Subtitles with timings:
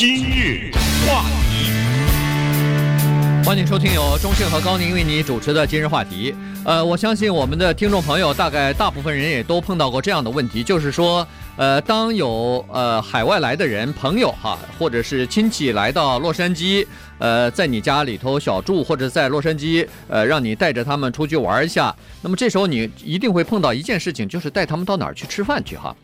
[0.00, 0.70] 今日
[1.06, 1.70] 话题，
[3.44, 6.34] 欢迎收听由钟迅和高宁为你主持的今日话题。
[6.64, 16.86] 呃，我相信我们的听众朋友大概大部分人也都碰到过这样的问题，就是说，呃，当有呃海外来的人朋友哈，或者是亲戚来到洛杉矶，
[17.18, 25.94] 呃，在你家里头小住，或者在洛杉矶，呃，让你带着他们出去玩一下，那么这时候你一定会碰到一件事情，就是带他们到哪儿去吃饭去哈。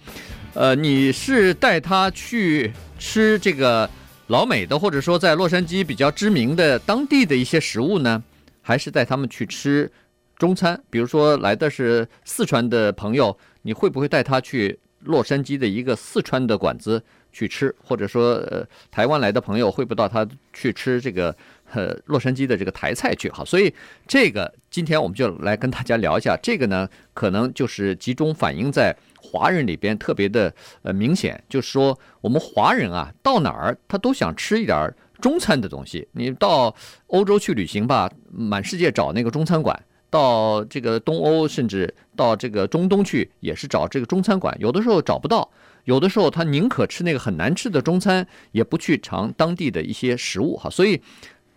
[0.56, 3.88] 呃，你是带他去吃这个
[4.28, 8.24] 老美的，或者说在洛杉矶比较知名的当地的一些食物呢，
[8.62, 9.92] 还是带他们去吃
[10.38, 10.82] 中餐？
[10.88, 17.04] 比如说来的是四川的朋友，你会不会带他去洛杉矶的一个四川的馆子
[17.36, 17.74] 去吃？
[17.84, 21.36] 或者说，呃，台湾来的朋友会不到他去吃这个
[21.72, 23.30] 呃洛杉矶的这个台菜去？
[23.30, 23.72] 好，所以
[24.06, 28.96] 这个今天我们就来跟大家聊一下，这个呢，可能就是集中反映在。
[29.28, 36.06] 华人里边特别的呃明显，就是说我们华人啊，到哪儿他都想吃一点中餐的东西。
[36.12, 36.72] 你到
[37.08, 39.76] 欧洲去旅行吧，满世界找那个中餐馆；
[40.10, 44.56] 到这个东欧，甚至到这个中东去，也是找这个中餐馆。
[44.60, 45.50] 有的时候找不到，
[45.86, 50.70] 有的时候他宁可吃那个很难吃的中餐，也不去尝当地的一些食物哈。
[50.70, 51.02] 所以。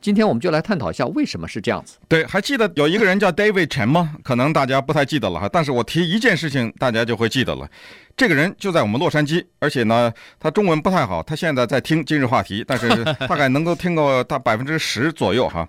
[0.02, 1.98] 今天我们就来探讨一下为什么是这样子。
[2.08, 4.16] 对，还记得有一个人叫 David Chen 吗？
[4.24, 5.50] 可能大家不太记得了哈。
[5.52, 7.70] 但是我提一件事情，大家就会记得了。
[8.16, 11.22] 这个人就在我们洛杉矶，而且呢，他中文不太好。
[11.22, 15.68] 他现在在听今日话题，但是大概能够听够他百分之十左右哈。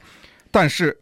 [0.52, 0.96] 但是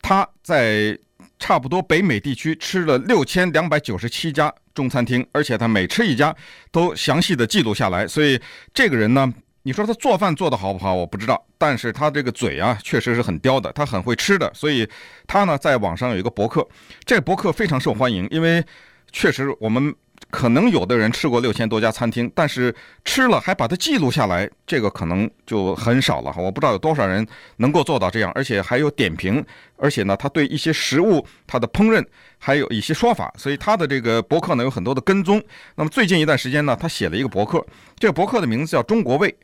[0.00, 0.98] 他在
[1.40, 6.32] 差不多北美地区吃了六千两百九十七家中餐厅，而且他每吃一家
[6.70, 8.06] 都详细的记录下来。
[8.06, 8.40] 所以
[8.72, 9.34] 这个人呢。
[9.62, 10.94] 你说他做饭做得好不好？
[10.94, 14.88] 我不知道，但是他这个嘴啊，确实是很刁的，他很会吃的，所以
[15.26, 16.66] 他呢，在网上有一个博客，
[17.04, 18.64] 这博客非常受欢迎，因为
[19.12, 19.94] 确实我们。
[20.30, 26.32] 可能有的人吃过六千多家餐厅，但是吃了还把它记录下来，这个可能就很少了。
[26.36, 29.44] 我不知道有多少人能够做到这样，而且还有点评，
[29.76, 32.04] 而且呢，他对一些食物、他的烹饪
[32.38, 35.42] 还有一些说法，所以他的这个博客呢有很多的跟踪。
[35.74, 37.66] 那么最近一段时间呢，他写了一个博客，
[37.98, 39.34] 这个博客的名字叫“中国胃”，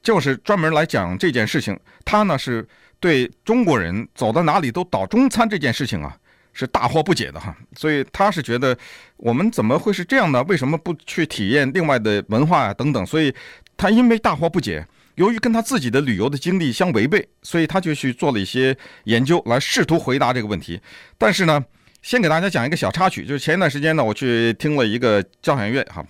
[0.00, 1.76] 就是专门来讲这件事情。
[2.04, 2.64] 他呢是
[3.00, 6.16] 对中国人走到哪里都倒中餐这件事情啊。
[6.58, 8.74] 是大惑不解的哈，所以他是觉得
[9.18, 10.42] 我们怎么会是这样呢？
[10.44, 13.04] 为什么不去体验另外的文化啊等等？
[13.04, 13.34] 所以
[13.76, 14.86] 他因为大惑不解，
[15.16, 18.74] 由于跟他自己的旅游的经历相违背，所以他就去做了一些
[19.04, 20.80] 研究来试图回答这个问题。
[21.18, 21.62] 但是呢，
[22.00, 26.02] 先给大家讲一个小插曲，就是前一段时间呢，我去听了一个交响乐哈，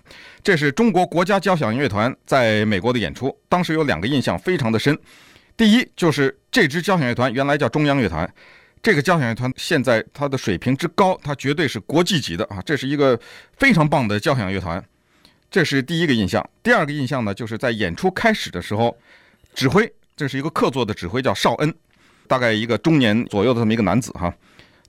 [0.45, 4.97] 这是中国国家交响乐团在美国的演出，当时有两个印象非常的深。
[5.57, 8.33] 第一就是这支交响乐团原来叫中央乐团。
[8.87, 12.63] 这个交响乐团现在它的水平之高，它绝对是国际级的啊！
[12.65, 13.19] 这是一个
[13.57, 14.81] 非常棒的交响乐团，
[15.51, 16.49] 这是第一个印象。
[16.63, 18.97] 第二个印象呢，就是在演出开始的时候，
[19.53, 21.75] 指挥这是一个客座的指挥，叫邵恩，
[22.29, 24.33] 大概一个中年左右的这么一个男子哈。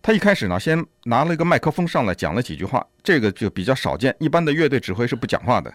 [0.04, 5.74] 他一开始呢，先拿了一个麦克风上来讲了几句话，这个就比较少见，一般的乐队指挥是不讲话的。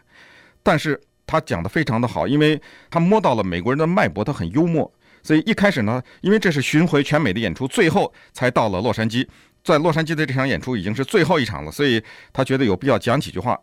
[0.63, 4.89] 但是他讲得非常的好，因为他摸到了美国人的脉搏，他很幽默。
[5.23, 9.27] 所以一开始呢，因为这是巡回全美的演出，最后才到了洛杉矶。
[9.65, 12.03] 在洛杉矶的这场演出已经是最后一场了，所以
[12.33, 13.57] 他觉得有必要讲几句话。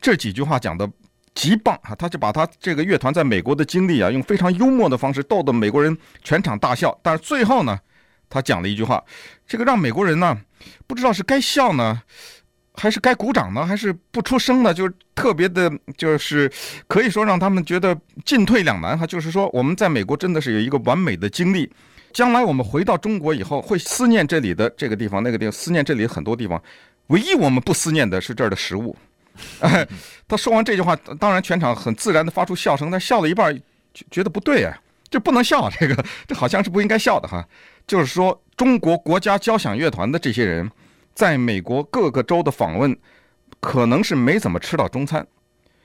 [0.00, 0.86] 这几句话讲得
[1.34, 1.94] 极棒啊！
[1.94, 6.98] 他就把他这个乐团在美国的经历啊，用非常幽默的方式逗得美国人全场大笑。
[7.02, 7.78] 但是最后呢，
[8.28, 9.02] 他讲了一句话，
[9.46, 10.38] 这个让美国人呢，
[10.86, 12.02] 不知道是该笑呢。
[12.76, 14.72] 还是该鼓掌呢，还是不出声呢？
[14.72, 16.50] 就是特别的，就是
[16.86, 19.06] 可以说让他们觉得进退两难哈。
[19.06, 21.72] 就是说，我们在美国真的是有一个完美的经历，
[22.12, 26.62] 将来我们回到中国以后，会思念这里的这个地方、那个地方，思念这里很多地方。
[27.06, 28.94] 唯一我们不思念的是这儿的食物。
[30.28, 33.58] 他说完这句话，当然全场很自然的发出笑声，但笑了一半，
[34.10, 37.46] 觉得不对啊，这不能笑，这个这好像是不应该笑的哈。
[37.86, 40.70] 就是说，中国国家交响乐团的这些人。
[41.16, 42.94] 在美国各个州的访问，
[43.58, 45.26] 可能是没怎么吃到中餐，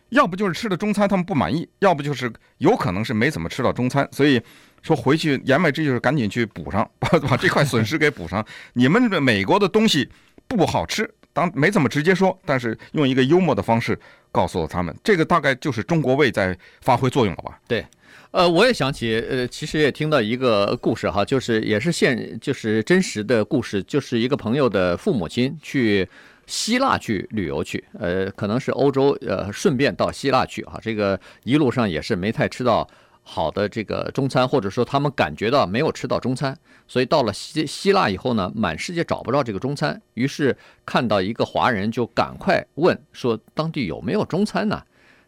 [0.10, 4.42] 要不就是吃的中餐他们不满意，要不就是有可能是没怎么吃到中餐，所以
[4.82, 8.46] 说回去言外之意就是赶紧去补上，把 把这块损失给补上。
[8.74, 10.10] 你们这美国的东西
[10.50, 13.98] 不好吃，当没怎么直接说，但是用一个幽默的方式
[14.34, 17.58] 告诉了他们，这个大概就是中国胃在发挥作用了吧？
[17.70, 17.86] 对。
[18.32, 26.08] 呃，我也想起，呃，其实也听到一个故事哈，就是也是现，就是真实的故事，就是一个朋友的父母亲去
[26.48, 32.88] 希腊去旅游去，呃，可能是欧洲，呃，顺便到希腊去哈，这个一路上也是没太吃到
[33.22, 36.58] 好的这个中餐，或者说他们感觉到没有吃到中餐，
[36.88, 40.56] 所以到了希希腊以后呢，满世界找不到这个中餐，于是
[40.86, 44.82] 看到一个华人就赶快问说当地有没有中餐呢？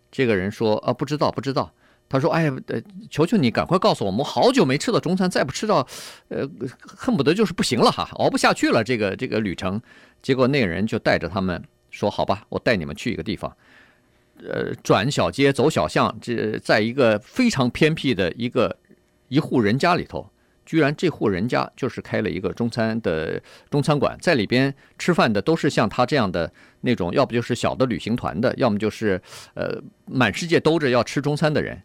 [0.09, 1.69] 这个人说啊，不知道，不知道。
[2.13, 2.79] 他说：“哎呀，呃，
[3.09, 5.87] 求求你赶快告诉我们，我好久没吃到中餐，再不吃到，
[6.27, 6.47] 呃，
[6.85, 8.83] 恨不得就是不行了哈，熬不下去了。
[8.83, 9.81] 这个这个旅程。”
[10.21, 13.51] 结果那个人就带着他们说：“好吧，我带你们去一个地方，
[14.47, 18.77] 呃，转小街，走小巷，这在一个非常偏僻的一个
[19.29, 20.29] 一户人家里头。”
[20.65, 26.49] 居然这户人家就是开了一个中餐的中餐馆，在里边吃饭的都是像他这样的
[26.79, 29.21] 那种，要不就是小的旅行团的，要么就是
[29.55, 31.81] 呃满世界兜着要吃中餐的人。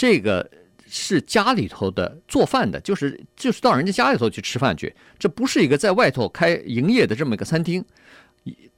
[0.00, 0.50] 这个
[0.88, 7.84] 是家里头的做饭的，就是就是到人家家里头去吃饭去，这不是一个在外头开营业的这么一个餐厅。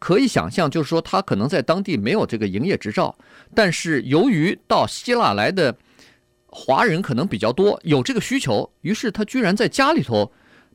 [0.00, 3.16] 可以想象，就是说他可能在当地没有这个营业执照，
[3.54, 5.76] 但是由于到希腊来的。
[6.54, 10.30] 华人可能比较多，有这个需求，于是他居然在家里头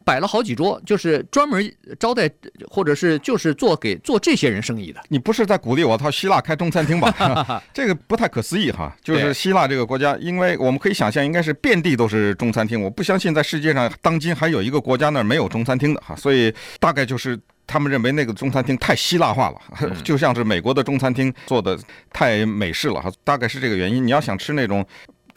[0.08, 1.70] 摆了好几桌，就是专门
[2.00, 2.32] 招待，
[2.70, 5.02] 或者是就是做给做这些人生意的。
[5.10, 7.62] 你不是在鼓励我到希腊开中餐厅吧？
[7.74, 8.96] 这个不太可思议哈。
[9.04, 12.82] 就是希腊这个国家，因为我们可以想象，应该是遍地都是中餐厅。
[12.82, 16.16] 我不相信在世界上当今还有一个国家那儿没有中餐厅的哈。
[16.16, 19.62] 所以大概就是他们认为那个中餐厅太希腊化了，
[20.06, 21.78] 就像是美国的中餐厅做的
[22.14, 23.12] 太美式了哈。
[23.26, 24.08] 大概是这个原因。
[24.08, 24.86] 你要想吃那种。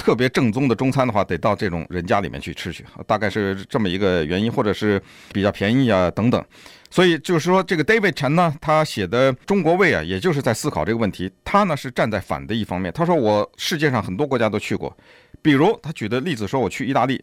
[0.00, 5.00] 特别正宗的中餐的话，得到这种人家里面去吃去，大概是这么一个原因，或者是
[5.30, 6.42] 比较便宜啊等等。
[6.90, 11.30] 所以就是说，这个 David Chen 呢，他写的《中国胃》啊，也就是在思考这个问题。
[11.44, 14.96] 他呢是站在反的一方面，他说我世界上很多国家都去过，
[15.42, 17.22] 比如他举的例子说，我去意大利，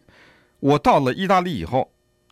[0.60, 1.90] 我到了意大利以后，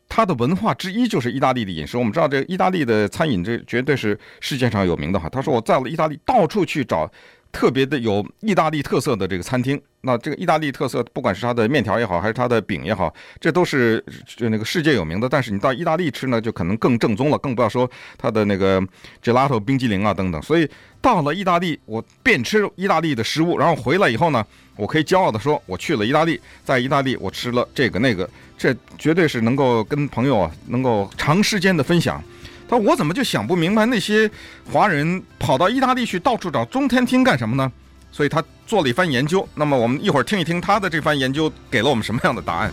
[0.08, 1.98] 他的文化之一就是意大利的饮食。
[1.98, 5.28] 我们知道这意大利的餐饮，这绝对是世界上有名的哈。
[5.28, 7.10] 他说我在了意大利，到处去找。
[7.56, 14.04] 特别的有意大利特色的这个餐厅，那这个意大利特色，不管是它的面条也好，还是它的饼也好，这都是
[14.36, 15.26] 就那个世界有名的。
[15.26, 18.78] 但是你到意大利吃呢，就可能更正宗了，更不要说它的那个
[19.24, 20.40] gelato 冰激凌啊等等。
[20.42, 20.68] 所以
[21.00, 24.44] 到了意大利，我便吃意大利的食物，然后回来以后呢，
[24.76, 28.28] 我可以骄傲地说，我去了意大利，在意大利我吃了这个那个，
[28.58, 32.22] 这绝对是能够跟朋友啊能够长时间的分享。
[32.68, 34.28] 他说：“我怎么就想不明白那些
[34.72, 37.70] 华人跑到意大利去到处找中餐厅干什么呢？”
[38.10, 39.46] 所以他做了一番研究。
[39.54, 42.72] 那么我们一会儿听一听他的这番研究给了我们什么样的答案。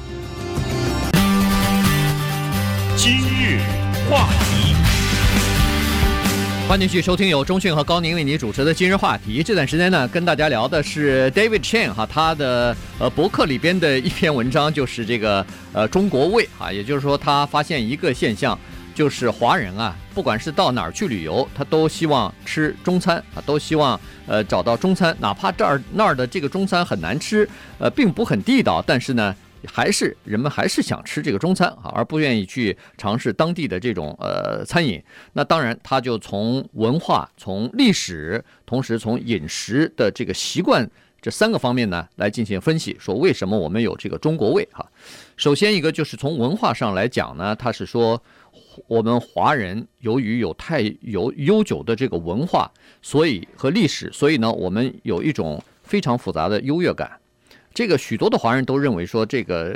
[2.96, 3.60] 今日
[4.10, 4.74] 话题，
[6.68, 9.44] 欢迎继续收听由中讯和高宁为您主持的今日话题。
[9.44, 18.58] 这段时间呢，跟大家聊的是 David Chen 哈，他的呃博客里边的一篇文章，就是这个呃中国胃啊，也就是说他发现一个现象。
[18.94, 27.50] 就是华人啊，不管是到哪儿去旅游，他都希望吃中餐啊，都希望呃找到中餐，哪怕这儿那儿的这个中餐很难吃，
[27.80, 29.36] 呃，并不很地道，但是呢，
[29.66, 35.02] 还是人们还是想吃这个中餐啊，而不愿意去尝试当地的这种呃餐饮。
[35.34, 40.88] 那当然，他就从文化、从历史，同时从饮食的这个习惯
[41.20, 44.86] 这三个方面呢来进行分析，说为什么我们有这个中国味哈。
[45.36, 48.22] 首先一个就是从文化上来讲呢，他是说。
[48.88, 52.72] 我们华人由于有太有悠久的这个文化，
[53.02, 57.12] 所以和历史，所以呢，我们有一种非常复杂的优越感。
[57.74, 59.76] 这个许多的华人都认为说，这个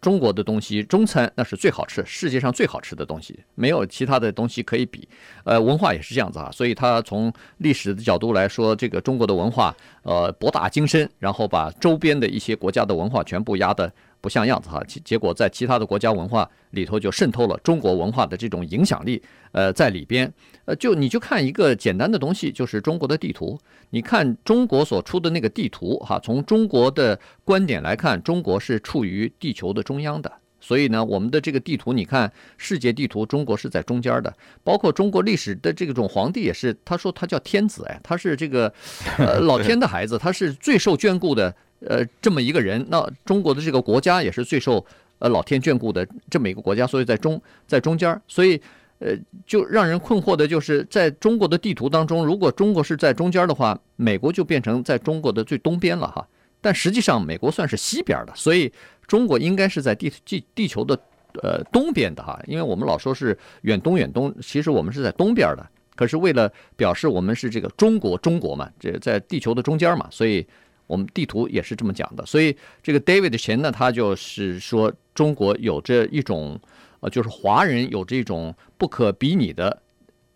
[0.00, 5.06] 中国的东西，中餐那是最好吃，世界上最好吃的东西，没有其他的东西可以比。
[5.44, 13.92] 呃，文化也是这样子啊，所以他从历史的角度来说，这个中国的文化，呃，博大精深，然后把周边的一些国家的文化全部压得。
[14.26, 20.28] 不像样子哈，结结果在其他的国家文化里头就渗透了中国文化的这种影响力，呃，在里边，
[20.64, 23.56] 呃，就你就看一个简单的东西，就是中国的地图。
[23.90, 30.32] 你看中国所出的那个地图哈，从中国的观点来看，中国是处于地球的中央的。
[30.58, 34.34] 所以呢，我们的这个地图，你看世界地图，中国是在中间的。
[34.64, 38.72] 包括中国历史的这种皇帝也是，他说他叫天子哎，他是这个
[39.18, 41.54] 呃 老天的孩子，他是最受眷顾的。
[41.80, 44.84] 呃，这么一个人，那中国的这个国家也是最受
[45.18, 48.60] 呃老天眷顾的这么一个国家，所以在中在中间，所以
[48.98, 49.14] 呃
[49.46, 56.26] 就让人困惑的就是，在中国的地图当中，如果中国是在中间的话，美国就变成在中国的最东边了哈。
[56.62, 58.72] 但实际上，美国算是西边的，所以
[59.06, 60.98] 中国应该是在地地地球的
[61.42, 62.40] 呃东边的哈。
[62.46, 65.66] 因为我们老说是远东远东，其实我们是在东边的。
[65.94, 70.46] 可是为了表示我们是这个中国中国嘛，这在地球的中间嘛，所以。
[70.86, 76.60] 我们地图也是这么讲的，所以这个 David Chen 呢，他就是说中国有着一种，
[77.00, 79.82] 呃，就是华人有这种不可比拟的，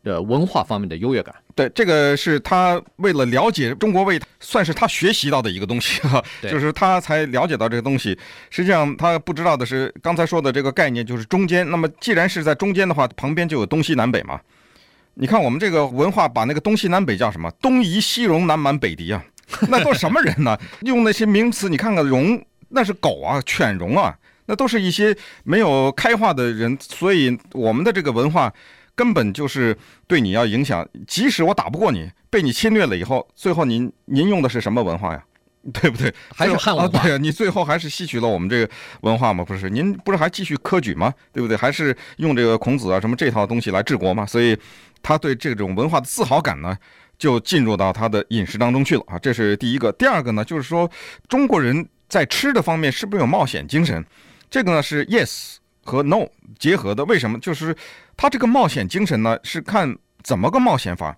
[0.03, 1.35] 呃，文化方面的优越感。
[1.55, 8.19] 对，这个是他为了了解中国为，算是他学习到的一个东西 哈，就是他才了解到这个东西。
[8.49, 11.69] 实际上他不知道的是，刚才说的这个概念就是中间。
[11.71, 14.41] 那么既然是在中间的话，旁边就有东西南北嘛。
[15.15, 17.51] 你看我们这个文化把那个东西南北叫什么？
[17.61, 19.23] 东夷西戎南蛮北狄啊。
[19.69, 20.59] 那都什么人呢？
[20.83, 26.77] 用那些名词，你看看戎，那是狗啊，犬戎啊，那都是一些没有开化的人。
[26.81, 28.53] 所以我们的这个文化
[28.95, 29.77] 根本就是
[30.07, 30.87] 对你要影响。
[31.07, 35.23] 即使我打不过你，被你侵略了以后，最后您您用的是什么文化呀？
[35.75, 36.11] 对不对？
[36.35, 36.99] 还是汉文化？
[36.99, 39.45] 啊、对啊，你最后还是吸取了我们这个文化吗？
[39.45, 41.13] 不是，您不是还继续科举吗？
[41.35, 41.55] 对不对？
[41.55, 44.25] 还是用这个孔子啊什么这套东西来治国嘛？
[44.25, 44.57] 所以
[45.03, 46.75] 他对这种文化的自豪感呢，
[47.21, 49.19] 就进入到他的饮食当中去了啊。
[49.19, 49.93] 这是第一个。
[49.93, 50.91] 第二个呢，就是说
[51.29, 54.03] 中国人在吃的方面是不是有冒险精神？
[54.51, 56.27] 这个呢是 yes 和 no
[56.59, 57.05] 结合的。
[57.05, 57.39] 为什么？
[57.39, 57.77] 就是
[58.17, 61.15] 他这个冒险精神呢，是看怎么个冒险法。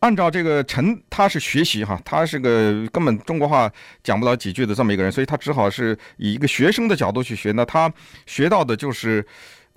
[0.00, 3.70] 按照这个陈，他是学习哈，他是个根本中国话
[4.02, 7.52] 讲不了几句的这么一个人，所以他只好是以一个学生的角度去学。
[7.52, 7.90] 那他
[8.26, 9.24] 学到的就是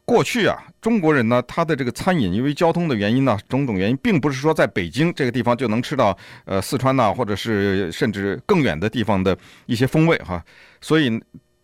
[0.07, 10.41] 过去啊，中国人呢，他的这个餐饮，因为交通的原因呢，种种原因，并不是说在北京这个地方就能吃到呃四川呐，或者是甚至更远的地方的一些风味哈，
[10.79, 11.21] 所以。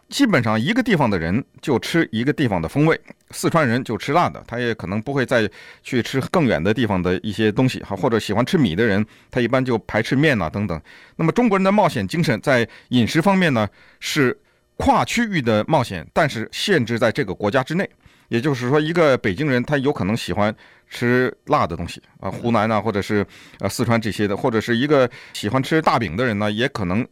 [0.10, 3.00] 基本上一个地方的人就吃一个地方的风味，
[3.32, 5.50] 四川人就吃辣的，他也可能不会再
[5.82, 10.80] 去吃更远的地方的一些东西哈，或者喜欢吃米的人，他一般就排斥面呐等等。
[11.16, 13.68] 那么中国人的冒险精神在饮食方面呢，
[14.00, 14.38] 是
[14.78, 17.90] 跨区域的冒险，但是限制在这个国家之内。
[18.30, 20.56] 也就是说，一个北京人他有可能喜欢
[20.89, 23.25] 吃辣的东西啊，湖南啊，或者是
[23.60, 27.06] 呃四川这些的，或者是一个喜欢吃大饼的人呢，也可能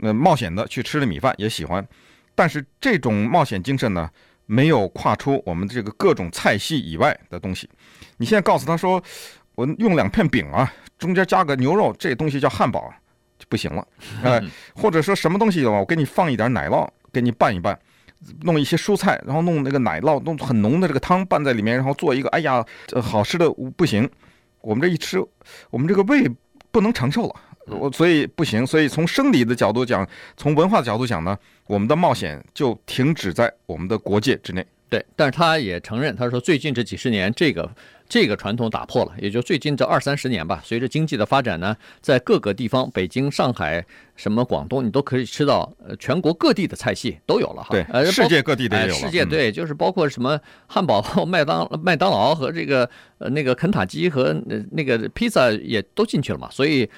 [0.00, 1.86] 呃冒险的去吃了米饭也喜欢。
[2.34, 4.10] 但是这种冒险精神呢，
[4.44, 7.68] 没有跨出我们这个各种菜系以外的东西。
[8.18, 9.02] 你现在告诉他说，
[9.54, 12.92] 我用两片饼啊，中间加个牛肉，这东西叫汉堡，
[13.38, 13.86] 就不行了。
[14.22, 14.38] 呃，
[14.74, 17.78] 或者说什么东西的话，我给你放一点奶酪，给你拌一拌，
[18.42, 22.64] 弄一些蔬菜，然后弄那个奶酪，弄很浓的这个汤拌在里面，然后做一个，哎呀，
[23.02, 24.08] 好吃的不行。
[24.60, 25.18] 我们这一吃，
[25.70, 26.28] 我们这个胃
[26.70, 27.34] 不能承受了。
[27.66, 34.66] 我所以不行，所以从生理的角度讲，从文化的角度讲呢，我们的冒险就停止在我们的国界之内。
[34.88, 37.68] 对，但是他也承认，他说最近这几十年，这个
[38.08, 40.62] 这个传统打破了，也就最近这二三十年吧。
[40.64, 47.70] 随着经济的发展呢，在各个地方，北京、上海、什么广东，你都可以吃到，呃，全国各地的菜系都有了哈。
[47.72, 48.92] 对，呃，世界各地都有了。
[48.92, 50.38] 世界对，就是包括什么
[50.68, 52.88] 汉堡、麦当麦当劳和这个
[53.18, 54.32] 呃那个肯塔基和
[54.70, 56.88] 那个披萨也都进去了嘛，所以。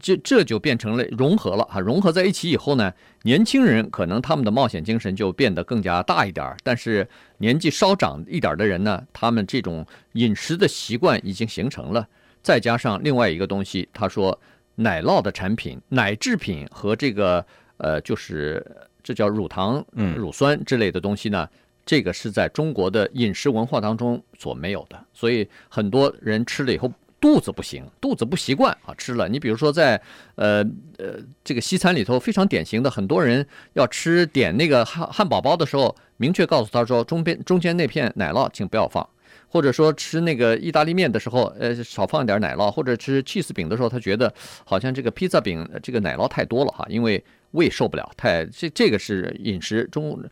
[0.00, 7.06] 这这就变成了融合了哈，融合在一起以后呢，年轻人可能他们的冒险精神就变得更加大一点，但是
[7.38, 12.08] 年纪稍长一点的人呢，他们这种饮食的习惯已经形成了，
[12.42, 14.38] 再加上另外一个东西，他说
[14.74, 17.44] 奶酪的产品、奶制品和这个
[17.76, 18.64] 呃，就是
[19.02, 19.84] 这叫乳糖、
[20.16, 21.48] 乳酸之类的东西呢，
[21.84, 26.90] 这个是在中国的饮食文化当中所没有的，所以很多人吃了以后。
[27.24, 29.26] 肚子不行，肚子不习惯啊，吃了。
[29.26, 29.98] 你比如说在，
[30.34, 30.62] 呃
[30.98, 39.08] 呃，这个西餐里头非常典型的，很多人要吃点那个汉汉堡包的时候，明确告诉他说，中边中间那片奶酪请不要放，
[39.48, 44.30] 或者说吃那个意大利面的时候，呃，少放一点奶酪，或者吃 cheese 饼的时候，他觉得
[44.66, 50.22] 好像这个披萨饼这个奶酪太多了哈，因为胃受不了，太这这个是饮食中。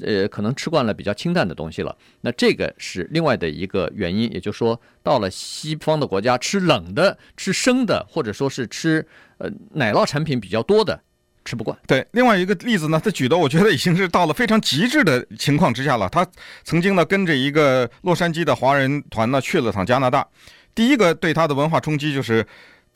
[0.00, 9.06] 呃，可能吃惯了比较清淡的东西了，那这个是另外的一个原因，也就是说，到了西方的国家，吃冷的、吃生的，或者说是吃
[9.38, 11.00] 呃奶酪产品比较多的，
[11.44, 11.78] 吃不惯。
[11.86, 16.08] 对，另外一个例子呢，他举的我觉得已经是到了非常极致的情况之下了。
[16.08, 16.26] 他
[16.64, 20.26] 曾经呢跟着一个洛杉矶的华人团呢去了趟加拿大，
[20.74, 22.46] 第一个对他的文化冲击就是。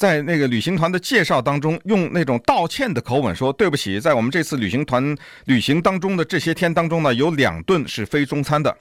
[0.01, 5.15] 在那个旅行团的介绍当中，用那种道歉的口吻说：“对不起，在我们这次旅行团
[5.45, 8.75] 旅行当中的这些天当中呢，有两顿是非中餐的，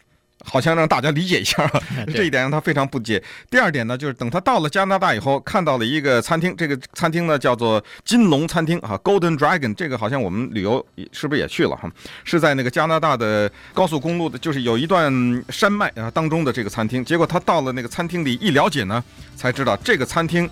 [0.46, 1.70] 好像让大家理解一下。
[2.16, 3.22] 这一点让他非常不解。
[3.50, 9.76] 第二点呢，就是等他到了加拿大以后，看到了一个餐厅，这个餐厅呢叫做金龙餐厅啊，Golden Dragon。
[9.76, 11.92] 这个好像我们旅游是不是也去了哈？
[12.24, 15.12] 是在那个加拿大的高速公路的，就是有一段
[15.50, 17.04] 山脉啊当中的这个餐厅。
[17.04, 19.04] 结果他到了那个餐厅里一了解呢，
[19.36, 20.50] 才知道这个餐厅。”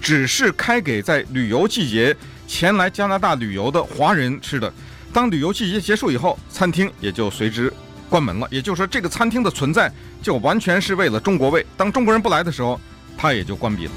[0.00, 4.72] 只是开给在旅游季节前来加拿大旅游的华人吃的。
[5.12, 7.72] 当旅游季节结束以后，餐厅也就随之
[8.08, 8.46] 关门了。
[8.50, 9.90] 也就是说，这个餐厅的存在
[10.22, 11.64] 就完全是为了中国味。
[11.76, 12.80] 当中国人不来的时候，
[13.16, 13.92] 它也就关闭了。